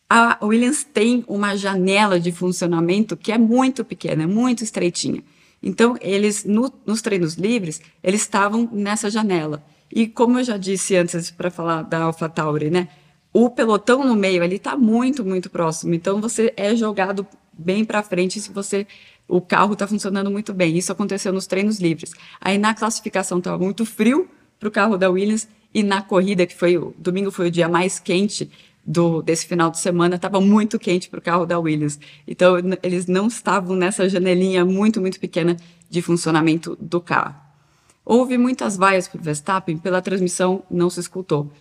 A 0.09 0.37
Williams 0.43 0.83
tem 0.83 1.23
uma 1.27 1.55
janela 1.55 2.19
de 2.19 2.31
funcionamento 2.31 3.15
que 3.15 3.31
é 3.31 3.37
muito 3.37 3.85
pequena, 3.85 4.23
é 4.23 4.27
muito 4.27 4.63
estreitinha. 4.63 5.23
Então, 5.63 5.97
eles, 6.01 6.43
no, 6.43 6.71
nos 6.85 7.01
treinos 7.01 7.35
livres, 7.35 7.81
eles 8.03 8.21
estavam 8.21 8.69
nessa 8.71 9.09
janela. 9.09 9.63
E 9.91 10.05
como 10.05 10.39
eu 10.39 10.43
já 10.43 10.57
disse 10.57 10.95
antes 10.95 11.31
para 11.31 11.49
falar 11.49 11.83
da 11.83 12.03
AlphaTauri, 12.03 12.69
né? 12.69 12.89
O 13.37 13.49
pelotão 13.49 14.01
no 14.01 14.15
meio 14.15 14.41
ele 14.41 14.55
está 14.55 14.77
muito, 14.77 15.25
muito 15.25 15.49
próximo. 15.49 15.93
Então 15.93 16.21
você 16.21 16.53
é 16.55 16.73
jogado 16.73 17.27
bem 17.51 17.83
para 17.83 18.01
frente 18.01 18.39
se 18.39 18.49
você 18.49 18.87
o 19.27 19.41
carro 19.41 19.73
está 19.73 19.85
funcionando 19.85 20.31
muito 20.31 20.53
bem. 20.53 20.77
Isso 20.77 20.89
aconteceu 20.89 21.33
nos 21.33 21.45
treinos 21.45 21.77
livres. 21.77 22.13
Aí 22.39 22.57
na 22.57 22.73
classificação 22.73 23.39
estava 23.39 23.57
muito 23.57 23.85
frio 23.85 24.29
para 24.57 24.69
o 24.69 24.71
carro 24.71 24.95
da 24.97 25.09
Williams 25.09 25.49
e 25.73 25.83
na 25.83 26.01
corrida, 26.01 26.45
que 26.45 26.55
foi 26.55 26.77
o 26.77 26.95
domingo 26.97 27.29
foi 27.29 27.49
o 27.49 27.51
dia 27.51 27.67
mais 27.67 27.99
quente 27.99 28.49
do, 28.85 29.21
desse 29.21 29.45
final 29.45 29.69
de 29.69 29.79
semana, 29.79 30.15
estava 30.15 30.39
muito 30.39 30.79
quente 30.79 31.09
para 31.09 31.19
o 31.19 31.21
carro 31.21 31.45
da 31.45 31.59
Williams. 31.59 31.99
Então 32.25 32.55
eles 32.81 33.05
não 33.05 33.27
estavam 33.27 33.75
nessa 33.75 34.07
janelinha 34.07 34.63
muito, 34.63 35.01
muito 35.01 35.19
pequena 35.19 35.57
de 35.89 36.01
funcionamento 36.01 36.77
do 36.79 37.01
carro. 37.01 37.35
Houve 38.05 38.37
muitas 38.37 38.77
vaias 38.77 39.09
para 39.09 39.19
Verstappen, 39.19 39.77
pela 39.77 40.01
transmissão 40.01 40.63
não 40.71 40.89
se 40.89 41.01
escutou. 41.01 41.51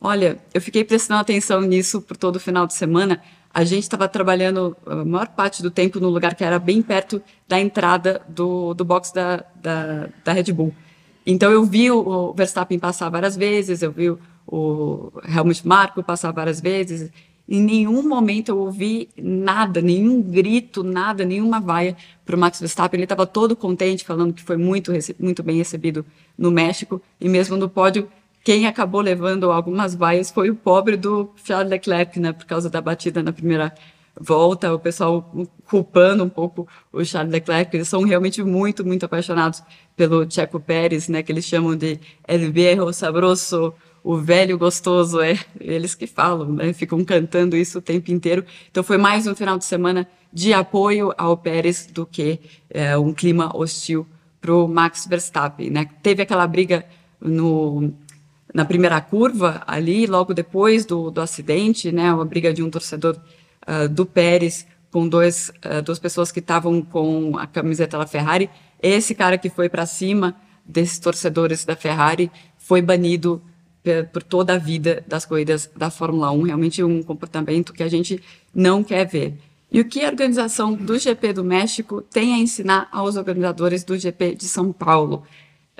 Olha, 0.00 0.38
eu 0.54 0.60
fiquei 0.62 0.82
prestando 0.82 1.20
atenção 1.20 1.60
nisso 1.60 2.00
por 2.00 2.16
todo 2.16 2.36
o 2.36 2.40
final 2.40 2.66
de 2.66 2.72
semana, 2.72 3.20
a 3.52 3.64
gente 3.64 3.82
estava 3.82 4.08
trabalhando 4.08 4.76
a 4.86 5.04
maior 5.04 5.28
parte 5.28 5.62
do 5.62 5.70
tempo 5.70 6.00
no 6.00 6.08
lugar 6.08 6.34
que 6.34 6.44
era 6.44 6.58
bem 6.58 6.80
perto 6.80 7.20
da 7.46 7.60
entrada 7.60 8.22
do, 8.28 8.72
do 8.72 8.84
box 8.84 9.12
da, 9.12 9.44
da, 9.56 10.08
da 10.24 10.32
Red 10.32 10.52
Bull. 10.52 10.72
Então 11.26 11.50
eu 11.52 11.64
vi 11.64 11.90
o 11.90 12.32
Verstappen 12.32 12.78
passar 12.78 13.10
várias 13.10 13.36
vezes, 13.36 13.82
eu 13.82 13.92
vi 13.92 14.10
o 14.46 15.12
Helmut 15.28 15.66
Marko 15.66 16.02
passar 16.02 16.32
várias 16.32 16.60
vezes. 16.60 17.10
Em 17.48 17.60
nenhum 17.60 18.08
momento 18.08 18.50
eu 18.50 18.58
ouvi 18.58 19.08
nada, 19.18 19.82
nenhum 19.82 20.22
grito, 20.22 20.84
nada, 20.84 21.24
nenhuma 21.24 21.60
vaia 21.60 21.96
para 22.24 22.36
o 22.36 22.38
Max 22.38 22.60
Verstappen. 22.60 22.96
Ele 22.96 23.04
estava 23.04 23.26
todo 23.26 23.56
contente, 23.56 24.04
falando 24.04 24.32
que 24.32 24.42
foi 24.42 24.56
muito, 24.56 24.92
muito 25.18 25.42
bem 25.42 25.56
recebido 25.56 26.06
no 26.38 26.50
México. 26.50 27.02
E 27.20 27.28
mesmo 27.28 27.56
no 27.56 27.68
pódio, 27.68 28.08
quem 28.42 28.66
acabou 28.66 29.00
levando 29.00 29.50
algumas 29.50 29.94
vaias 29.94 30.30
foi 30.30 30.50
o 30.50 30.54
pobre 30.54 30.96
do 30.96 31.30
Charles 31.44 31.70
Leclerc, 31.70 32.18
né, 32.18 32.32
por 32.32 32.44
causa 32.44 32.70
da 32.70 32.80
batida 32.80 33.22
na 33.22 33.32
primeira 33.32 33.72
volta, 34.18 34.74
o 34.74 34.78
pessoal 34.78 35.30
culpando 35.66 36.24
um 36.24 36.28
pouco 36.28 36.66
o 36.92 37.04
Charles 37.04 37.32
Leclerc, 37.32 37.74
eles 37.74 37.88
são 37.88 38.02
realmente 38.02 38.42
muito, 38.42 38.84
muito 38.84 39.04
apaixonados 39.04 39.62
pelo 39.96 40.30
Checo 40.30 40.58
Pérez, 40.58 41.08
né, 41.08 41.22
que 41.22 41.30
eles 41.32 41.44
chamam 41.44 41.76
de 41.76 41.98
El 42.26 42.50
Viejo 42.50 42.92
Sabroso, 42.92 43.74
o 44.02 44.16
velho 44.16 44.56
gostoso, 44.56 45.20
é 45.20 45.38
eles 45.60 45.94
que 45.94 46.06
falam, 46.06 46.52
né, 46.52 46.72
ficam 46.72 47.04
cantando 47.04 47.56
isso 47.56 47.78
o 47.78 47.82
tempo 47.82 48.10
inteiro. 48.10 48.44
Então 48.70 48.82
foi 48.82 48.96
mais 48.96 49.26
um 49.26 49.34
final 49.34 49.58
de 49.58 49.64
semana 49.64 50.08
de 50.32 50.52
apoio 50.52 51.12
ao 51.18 51.36
Pérez 51.36 51.86
do 51.86 52.06
que 52.06 52.40
é, 52.70 52.96
um 52.96 53.12
clima 53.12 53.54
hostil 53.54 54.06
para 54.40 54.54
o 54.54 54.66
Max 54.66 55.06
Verstappen, 55.06 55.70
né? 55.70 55.86
Teve 56.02 56.22
aquela 56.22 56.46
briga 56.46 56.86
no 57.20 57.92
na 58.52 58.64
primeira 58.64 59.00
curva 59.00 59.62
ali, 59.66 60.06
logo 60.06 60.34
depois 60.34 60.84
do, 60.84 61.10
do 61.10 61.20
acidente, 61.20 61.92
né, 61.92 62.12
uma 62.12 62.24
briga 62.24 62.52
de 62.52 62.62
um 62.62 62.70
torcedor 62.70 63.16
uh, 63.66 63.88
do 63.88 64.04
Pérez 64.04 64.66
com 64.90 65.08
dois, 65.08 65.52
uh, 65.64 65.82
duas 65.82 65.98
pessoas 65.98 66.32
que 66.32 66.40
estavam 66.40 66.82
com 66.82 67.36
a 67.38 67.46
camiseta 67.46 67.96
da 67.96 68.06
Ferrari. 68.06 68.50
Esse 68.82 69.14
cara 69.14 69.38
que 69.38 69.48
foi 69.48 69.68
para 69.68 69.86
cima 69.86 70.34
desses 70.64 70.98
torcedores 70.98 71.64
da 71.64 71.76
Ferrari 71.76 72.30
foi 72.58 72.82
banido 72.82 73.42
por 74.12 74.22
toda 74.22 74.54
a 74.54 74.58
vida 74.58 75.02
das 75.06 75.24
corridas 75.24 75.70
da 75.74 75.90
Fórmula 75.90 76.30
1. 76.30 76.42
Realmente 76.42 76.84
um 76.84 77.02
comportamento 77.02 77.72
que 77.72 77.82
a 77.82 77.88
gente 77.88 78.22
não 78.54 78.84
quer 78.84 79.06
ver. 79.06 79.38
E 79.72 79.80
o 79.80 79.84
que 79.84 80.04
a 80.04 80.08
organização 80.08 80.74
do 80.74 80.98
GP 80.98 81.32
do 81.32 81.44
México 81.44 82.02
tem 82.02 82.34
a 82.34 82.38
ensinar 82.38 82.88
aos 82.90 83.16
organizadores 83.16 83.84
do 83.84 83.96
GP 83.96 84.34
de 84.34 84.44
São 84.44 84.72
Paulo? 84.72 85.22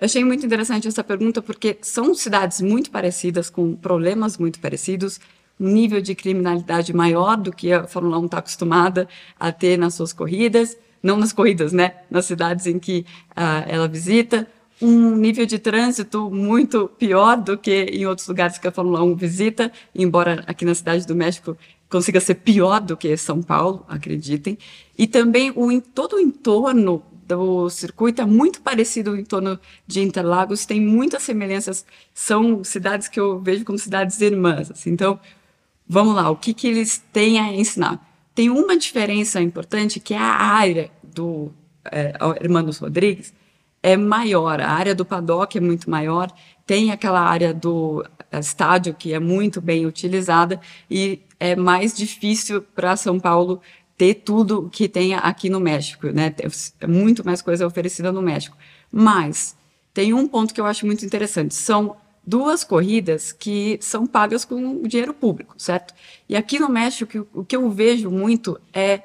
Achei 0.01 0.25
muito 0.25 0.47
interessante 0.47 0.89
essa 0.89 1.05
pergunta 1.05 1.43
porque 1.43 1.77
são 1.83 2.15
cidades 2.15 2.63
muito 2.63 2.91
parecidas, 2.91 3.51
com 3.51 3.77
problemas 3.77 4.39
muito 4.39 4.59
parecidos, 4.59 5.21
um 5.59 5.69
nível 5.69 6.01
de 6.01 6.15
criminalidade 6.15 6.95
maior 6.95 7.37
do 7.37 7.53
que 7.53 7.71
a 7.71 7.87
Fórmula 7.87 8.19
1 8.19 8.25
está 8.25 8.39
acostumada 8.39 9.07
a 9.39 9.53
ter 9.53 9.77
nas 9.77 9.95
suas 9.95 10.11
corridas, 10.15 10.75
não 11.03 11.19
nas 11.19 11.35
corridas, 11.35 11.75
né? 11.75 11.97
Nas 12.11 12.25
cidades 12.25 12.67
em 12.67 12.79
que 12.79 13.05
uh, 13.33 13.69
ela 13.69 13.87
visita, 13.87 14.49
um 14.81 15.15
nível 15.17 15.45
de 15.45 15.59
trânsito 15.59 16.31
muito 16.31 16.89
pior 16.99 17.37
do 17.37 17.59
que 17.59 17.85
em 17.85 18.07
outros 18.07 18.27
lugares 18.27 18.57
que 18.57 18.67
a 18.67 18.73
Fórmula 18.73 19.03
1 19.03 19.15
visita, 19.15 19.71
embora 19.95 20.43
aqui 20.47 20.65
na 20.65 20.75
cidade 20.75 21.07
do 21.07 21.15
México 21.15 21.55
consiga 21.91 22.21
ser 22.21 22.37
pior 22.37 22.81
do 22.81 22.97
que 22.97 23.15
São 23.19 23.43
Paulo, 23.43 23.85
acreditem. 23.87 24.57
E 24.97 25.07
também 25.07 25.53
o, 25.55 25.81
todo 25.83 26.17
o 26.17 26.21
entorno 26.21 27.03
do 27.37 27.71
circuito 27.71 28.21
é 28.21 28.25
muito 28.25 28.61
parecido 28.61 29.17
em 29.17 29.25
torno 29.25 29.59
de 29.87 30.01
Interlagos, 30.01 30.67
tem 30.67 30.81
muitas 30.81 31.23
semelhanças, 31.23 31.87
são 32.13 32.65
cidades 32.65 33.07
que 33.09 33.21
eu 33.21 33.41
vejo 33.41 33.65
como 33.65 33.79
cidades 33.79 34.21
irmãs. 34.21 34.71
Assim. 34.71 34.91
Então, 34.91 35.19
vamos 35.89 36.15
lá, 36.15 36.29
o 36.31 36.37
que, 36.37 36.53
que 36.53 36.67
eles 36.67 37.03
têm 37.13 37.39
a 37.39 37.53
ensinar? 37.53 38.05
Tem 38.35 38.51
uma 38.51 38.77
diferença 38.77 39.41
importante 39.41 40.01
que 40.01 40.15
é 40.15 40.19
a 40.19 40.23
área 40.23 40.91
do 41.03 41.53
é, 41.85 42.15
Rodrigues 42.81 43.33
é 43.83 43.97
maior, 43.97 44.61
a 44.61 44.71
área 44.71 44.95
do 44.95 45.05
paddock 45.05 45.57
é 45.57 45.61
muito 45.61 45.89
maior, 45.89 46.31
tem 46.67 46.91
aquela 46.91 47.21
área 47.21 47.55
do 47.55 48.05
estádio 48.33 48.95
que 48.95 49.15
é 49.15 49.19
muito 49.19 49.61
bem 49.61 49.87
utilizada 49.87 50.61
e 50.91 51.21
é 51.39 51.57
mais 51.57 51.97
difícil 51.97 52.63
para 52.75 52.97
São 52.97 53.19
Paulo 53.19 53.61
ter 54.01 54.15
tudo 54.15 54.71
que 54.73 54.89
tem 54.89 55.13
aqui 55.13 55.51
no 55.51 55.61
México, 55.61 56.07
né? 56.07 56.35
Muito 56.89 57.23
mais 57.23 57.43
coisa 57.43 57.67
oferecida 57.67 58.11
no 58.11 58.23
México. 58.23 58.57
Mas 58.91 59.55
tem 59.93 60.15
um 60.15 60.27
ponto 60.27 60.55
que 60.55 60.61
eu 60.61 60.65
acho 60.65 60.87
muito 60.87 61.05
interessante. 61.05 61.55
São 61.55 61.95
duas 62.27 62.65
corridas 62.65 63.31
que 63.31 63.79
são 63.83 64.07
pagas 64.07 64.43
com 64.43 64.81
dinheiro 64.85 65.13
público, 65.13 65.55
certo? 65.59 65.93
E 66.27 66.35
aqui 66.35 66.59
no 66.59 66.71
México, 66.71 67.27
o 67.35 67.45
que 67.45 67.55
eu 67.55 67.69
vejo 67.69 68.11
muito 68.11 68.59
é 68.73 69.03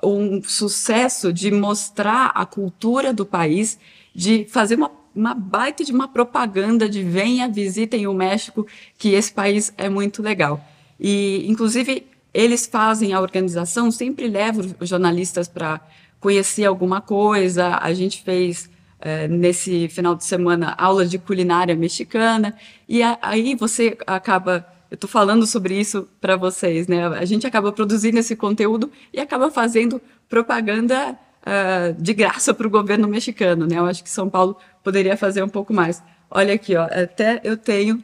um 0.00 0.40
sucesso 0.40 1.32
de 1.32 1.50
mostrar 1.50 2.26
a 2.26 2.46
cultura 2.46 3.12
do 3.12 3.26
país, 3.26 3.80
de 4.14 4.46
fazer 4.48 4.76
uma, 4.76 4.92
uma 5.12 5.34
baita 5.34 5.82
de 5.82 5.90
uma 5.90 6.06
propaganda 6.06 6.88
de 6.88 7.02
venha, 7.02 7.48
visitem 7.48 8.06
o 8.06 8.14
México, 8.14 8.64
que 8.96 9.08
esse 9.08 9.32
país 9.32 9.74
é 9.76 9.88
muito 9.88 10.22
legal. 10.22 10.64
E, 11.00 11.44
inclusive, 11.48 12.06
eles 12.36 12.66
fazem 12.66 13.14
a 13.14 13.20
organização, 13.20 13.90
sempre 13.90 14.28
levam 14.28 14.66
os 14.78 14.88
jornalistas 14.88 15.48
para 15.48 15.80
conhecer 16.20 16.66
alguma 16.66 17.00
coisa. 17.00 17.78
A 17.80 17.94
gente 17.94 18.22
fez 18.22 18.68
é, 19.00 19.26
nesse 19.26 19.88
final 19.88 20.14
de 20.14 20.22
semana 20.22 20.74
aula 20.76 21.06
de 21.06 21.18
culinária 21.18 21.74
mexicana 21.74 22.54
e 22.86 23.02
a, 23.02 23.18
aí 23.22 23.54
você 23.54 23.96
acaba 24.06 24.66
eu 24.88 24.94
estou 24.94 25.10
falando 25.10 25.46
sobre 25.46 25.80
isso 25.80 26.08
para 26.20 26.36
vocês, 26.36 26.86
né? 26.86 27.08
A 27.08 27.24
gente 27.24 27.44
acaba 27.44 27.72
produzindo 27.72 28.18
esse 28.20 28.36
conteúdo 28.36 28.92
e 29.12 29.18
acaba 29.18 29.50
fazendo 29.50 30.00
propaganda 30.28 31.18
uh, 31.42 32.00
de 32.00 32.14
graça 32.14 32.54
para 32.54 32.68
o 32.68 32.70
governo 32.70 33.08
mexicano, 33.08 33.66
né? 33.66 33.78
Eu 33.78 33.86
acho 33.86 34.04
que 34.04 34.10
São 34.10 34.30
Paulo 34.30 34.56
poderia 34.84 35.16
fazer 35.16 35.42
um 35.42 35.48
pouco 35.48 35.74
mais. 35.74 36.00
Olha 36.30 36.54
aqui, 36.54 36.76
ó, 36.76 36.84
até 36.84 37.40
eu 37.42 37.56
tenho 37.56 38.00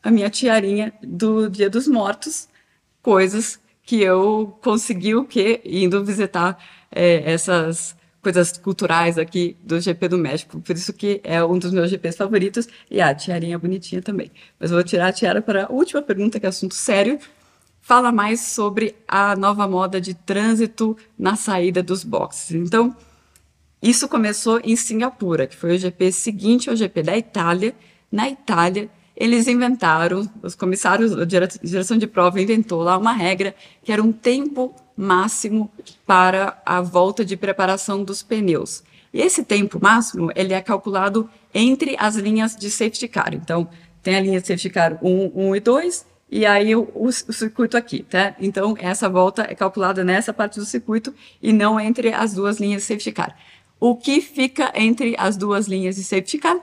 a 0.00 0.10
minha 0.10 0.30
tiarinha 0.30 0.92
do 1.02 1.50
Dia 1.50 1.68
dos 1.68 1.88
Mortos, 1.88 2.48
coisas 3.02 3.58
que 3.90 4.00
eu 4.00 4.56
consegui 4.62 5.16
o 5.16 5.24
quê? 5.24 5.60
Indo 5.64 6.04
visitar 6.04 6.56
é, 6.92 7.32
essas 7.32 7.96
coisas 8.22 8.56
culturais 8.56 9.18
aqui 9.18 9.56
do 9.64 9.80
GP 9.80 10.06
do 10.06 10.16
México. 10.16 10.60
Por 10.60 10.76
isso 10.76 10.92
que 10.92 11.20
é 11.24 11.44
um 11.44 11.58
dos 11.58 11.72
meus 11.72 11.90
GPs 11.90 12.16
favoritos. 12.16 12.68
E 12.88 13.00
a 13.00 13.12
tiarinha 13.12 13.58
bonitinha 13.58 14.00
também. 14.00 14.30
Mas 14.60 14.70
vou 14.70 14.80
tirar 14.84 15.08
a 15.08 15.12
tiara 15.12 15.42
para 15.42 15.64
a 15.64 15.72
última 15.72 16.00
pergunta, 16.00 16.38
que 16.38 16.46
é 16.46 16.48
assunto 16.48 16.76
sério. 16.76 17.18
Fala 17.80 18.12
mais 18.12 18.38
sobre 18.42 18.94
a 19.08 19.34
nova 19.34 19.66
moda 19.66 20.00
de 20.00 20.14
trânsito 20.14 20.96
na 21.18 21.34
saída 21.34 21.82
dos 21.82 22.04
boxes. 22.04 22.52
Então, 22.52 22.94
isso 23.82 24.06
começou 24.06 24.60
em 24.62 24.76
Singapura, 24.76 25.48
que 25.48 25.56
foi 25.56 25.74
o 25.74 25.78
GP 25.80 26.12
seguinte 26.12 26.70
ao 26.70 26.76
GP 26.76 27.02
da 27.02 27.18
Itália. 27.18 27.74
Na 28.12 28.30
Itália, 28.30 28.88
eles 29.20 29.46
inventaram, 29.46 30.26
os 30.42 30.54
comissários, 30.54 31.12
a 31.12 31.26
direção 31.26 31.98
de 31.98 32.06
prova 32.06 32.40
inventou 32.40 32.80
lá 32.80 32.96
uma 32.96 33.12
regra 33.12 33.54
que 33.84 33.92
era 33.92 34.02
um 34.02 34.10
tempo 34.10 34.74
máximo 34.96 35.70
para 36.06 36.58
a 36.64 36.80
volta 36.80 37.22
de 37.22 37.36
preparação 37.36 38.02
dos 38.02 38.22
pneus. 38.22 38.82
E 39.12 39.20
esse 39.20 39.44
tempo 39.44 39.78
máximo, 39.78 40.32
ele 40.34 40.54
é 40.54 40.60
calculado 40.62 41.28
entre 41.52 41.96
as 41.98 42.16
linhas 42.16 42.56
de 42.56 42.70
safety 42.70 43.08
car. 43.08 43.34
Então, 43.34 43.68
tem 44.02 44.16
a 44.16 44.20
linha 44.20 44.40
de 44.40 44.46
safety 44.46 44.70
car 44.70 44.98
1, 45.02 45.32
1 45.34 45.56
e 45.56 45.60
2, 45.60 46.06
e 46.30 46.46
aí 46.46 46.74
o, 46.74 46.88
o, 46.94 47.08
o, 47.08 47.12
circuito 47.12 47.76
aqui, 47.76 48.02
tá? 48.02 48.34
Então, 48.40 48.74
essa 48.78 49.06
volta 49.06 49.42
é 49.42 49.54
calculada 49.54 50.02
nessa 50.02 50.32
parte 50.32 50.58
do 50.58 50.64
circuito 50.64 51.14
e 51.42 51.52
não 51.52 51.78
entre 51.78 52.10
as 52.14 52.32
duas 52.32 52.58
linhas 52.58 52.82
de 52.82 52.88
safety 52.88 53.12
car. 53.12 53.36
O 53.78 53.94
que 53.96 54.22
fica 54.22 54.72
entre 54.74 55.14
as 55.18 55.36
duas 55.36 55.66
linhas 55.66 55.96
de 55.96 56.04
safety 56.04 56.38
car? 56.38 56.56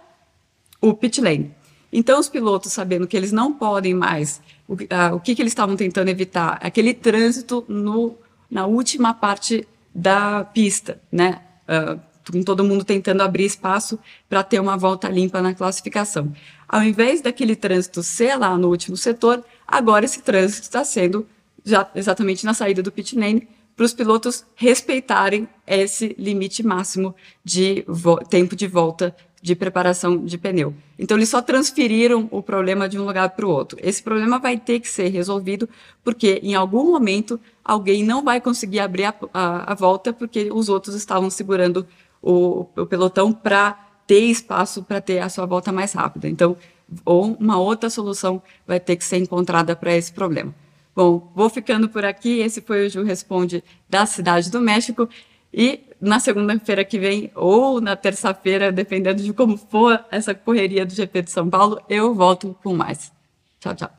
O 0.81 0.95
pit 0.95 1.21
lane. 1.21 1.53
Então, 1.91 2.20
os 2.20 2.29
pilotos, 2.29 2.74
sabendo 2.74 3.08
que 3.08 3.15
eles 3.15 3.32
não 3.32 3.53
podem 3.53 3.94
mais, 3.94 4.41
o, 4.67 4.74
uh, 4.74 5.15
o 5.15 5.20
que, 5.20 5.36
que 5.36 5.41
eles 5.41 5.51
estavam 5.51 5.75
tentando 5.75 6.10
evitar? 6.10 6.60
Aquele 6.62 6.94
trânsito 6.94 7.63
no, 7.67 8.15
na 8.50 8.65
última 8.65 9.13
parte 9.13 9.67
da 9.94 10.44
pista, 10.44 11.01
né? 11.12 11.41
Uh, 11.67 12.00
com 12.29 12.44
todo 12.44 12.62
mundo 12.62 12.84
tentando 12.84 13.22
abrir 13.22 13.46
espaço 13.46 13.98
para 14.27 14.44
ter 14.44 14.60
uma 14.60 14.75
volta 14.75 15.08
limpa 15.08 15.41
na 15.41 15.53
classificação. 15.53 16.34
Ao 16.67 16.84
invés 16.84 17.22
daquele 17.22 17.56
trânsito 17.56 18.03
ser 18.03 18.36
lá 18.36 18.58
no 18.58 18.67
último 18.67 18.98
setor, 18.98 19.41
Agora 19.67 20.06
esse 20.06 20.22
trânsito 20.22 20.63
está 20.63 20.86
sendo 20.86 21.27
já 21.65 21.91
exatamente 21.94 22.46
na 22.46 22.53
saída 22.53 22.82
do 22.82 22.91
pit 22.91 23.17
lane 23.17 23.48
para 23.75 23.86
os 23.86 23.94
pilotos 23.94 24.46
respeitarem 24.56 25.48
esse 25.67 26.15
limite 26.17 26.63
máximo 26.63 27.13
de 27.44 27.86
tempo 28.29 28.56
de 28.56 28.65
volta 28.65 29.13
de 29.41 29.56
preparação 29.56 30.25
de 30.25 30.38
pneu. 30.38 30.74
Então, 30.98 31.17
eles 31.17 31.29
só 31.29 31.41
transferiram 31.41 32.27
o 32.32 32.41
problema 32.41 32.89
de 32.89 33.00
um 33.00 33.06
lugar 33.06 33.29
para 33.29 33.46
o 33.46 33.50
outro. 33.50 33.77
Esse 33.82 34.01
problema 34.01 34.39
vai 34.39 34.58
ter 34.58 34.79
que 34.79 34.89
ser 34.89 35.10
resolvido, 35.10 35.70
porque 36.03 36.39
em 36.44 36.56
algum 36.56 36.91
momento 36.91 37.39
alguém 37.63 38.03
não 38.03 38.24
vai 38.24 38.41
conseguir 38.41 38.79
abrir 38.79 39.06
a, 39.06 39.15
a, 39.34 39.72
a 39.72 39.75
volta, 39.75 40.12
porque 40.12 40.50
os 40.51 40.70
outros 40.70 40.96
estavam 40.96 41.29
segurando 41.29 41.86
o, 42.22 42.65
o 42.75 42.86
pelotão 42.86 43.32
para 43.32 43.88
ter 44.08 44.22
espaço 44.22 44.82
para 44.82 45.01
ter 45.01 45.20
a 45.20 45.29
sua 45.29 45.46
volta 45.46 45.72
mais 45.72 45.91
rápida. 45.91 46.27
Então, 46.29 46.56
ou 47.03 47.36
uma 47.39 47.60
outra 47.60 47.89
solução 47.89 48.41
vai 48.65 48.79
ter 48.79 48.96
que 48.96 49.03
ser 49.03 49.17
encontrada 49.17 49.75
para 49.75 49.96
esse 49.96 50.12
problema. 50.12 50.56
Bom, 50.96 51.32
vou 51.36 51.50
ficando 51.50 51.89
por 51.89 52.06
aqui. 52.06 52.39
Esse 52.39 52.62
foi 52.62 52.88
o 52.88 52.89
Ju 52.89 53.03
Responde 53.03 53.63
da 53.89 54.06
Cidade 54.06 54.50
do 54.50 54.62
México. 54.62 55.08
E 55.53 55.82
na 56.00 56.20
segunda-feira 56.20 56.86
que 56.86 57.00
vem, 57.00 57.32
ou 57.36 57.82
na 57.82 57.96
terça-feira, 57.96 58.72
dependendo 58.72 59.22
de 59.22 59.34
como 59.34 59.58
for 59.58 60.00
essa 60.12 60.34
correria 60.34 60.86
do 60.86 60.94
GP 60.94 61.24
de 61.24 61.32
São 61.32 61.50
Paulo, 61.50 61.80
eu 61.89 62.13
volto 62.13 62.56
com 62.63 62.75
mais. 62.75 63.12
Tchau, 63.60 63.75
tchau. 63.75 63.89